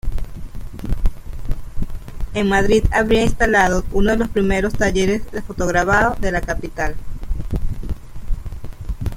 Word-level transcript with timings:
En 2.33 2.49
Madrid 2.49 2.83
habría 2.91 3.21
instalado 3.21 3.83
uno 3.91 4.09
de 4.13 4.17
los 4.17 4.29
primeros 4.29 4.73
talleres 4.73 5.29
de 5.31 5.43
fotograbado 5.43 6.15
de 6.19 6.31
la 6.31 6.41
capital. 6.41 6.95